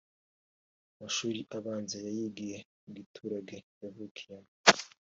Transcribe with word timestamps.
Amashuri 0.95 1.39
abanza 1.57 1.95
yayigiye 2.05 2.57
mu 2.83 2.89
giturage 2.97 3.55
yavukiyemo 3.81 4.49